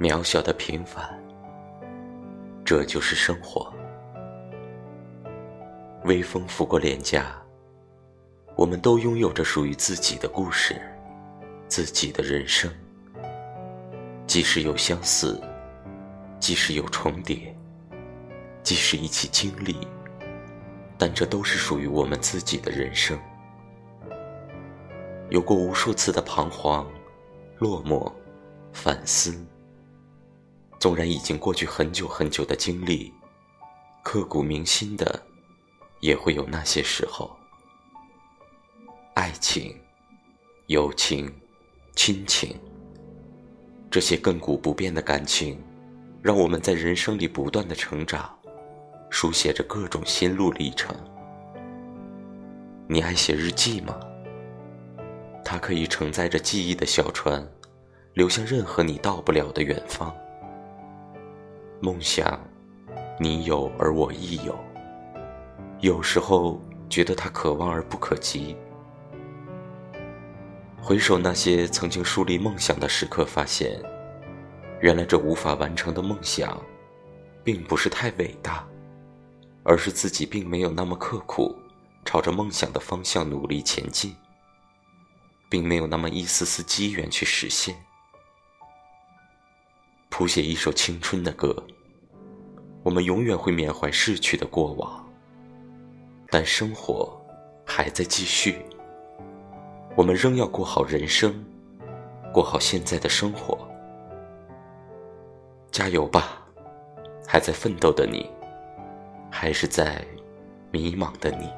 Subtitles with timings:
[0.00, 1.20] 渺小的平凡，
[2.64, 3.72] 这就是生活。
[6.04, 7.36] 微风拂过脸颊，
[8.54, 10.80] 我们都拥有着属于自己的故事，
[11.66, 12.70] 自己的人生。
[14.24, 15.42] 即使有相似，
[16.38, 17.52] 即使有重叠，
[18.62, 19.76] 即使一起经历，
[20.96, 23.18] 但这都是属于我们自己的人生。
[25.30, 26.86] 有过无数次的彷徨、
[27.58, 28.10] 落寞、
[28.72, 29.34] 反思。
[30.80, 33.12] 纵然已经过去很久很久的经历，
[34.02, 35.20] 刻骨铭心的，
[36.00, 37.36] 也会有那些时候。
[39.14, 39.76] 爱情、
[40.68, 41.28] 友情、
[41.96, 42.54] 亲情，
[43.90, 45.60] 这些亘古不变的感情，
[46.22, 48.32] 让我们在人生里不断的成长，
[49.10, 50.94] 书写着各种心路历程。
[52.86, 53.98] 你爱写日记吗？
[55.44, 57.44] 它可以承载着记忆的小船，
[58.18, 60.12] 流向任何你到不了的远方。
[61.78, 62.36] 梦想，
[63.16, 64.58] 你有而我亦有。
[65.78, 66.60] 有时候
[66.90, 68.56] 觉得它可望而不可及。
[70.82, 73.80] 回首那些曾经树立梦想的时刻，发现，
[74.80, 76.60] 原来这无法完成的梦想，
[77.44, 78.66] 并不是太伟大，
[79.62, 81.54] 而是自己并没有那么刻苦，
[82.04, 84.12] 朝着梦想的方向努力前进，
[85.48, 87.76] 并没有那么一丝丝机缘去实现。
[90.18, 91.54] 谱写一首青春的歌，
[92.82, 95.08] 我们永远会缅怀逝去的过往，
[96.28, 97.16] 但生活
[97.64, 98.60] 还在继续，
[99.94, 101.32] 我们仍要过好人生，
[102.34, 103.56] 过好现在的生活。
[105.70, 106.44] 加油吧，
[107.24, 108.28] 还在奋斗的你，
[109.30, 110.04] 还是在
[110.72, 111.48] 迷茫的你。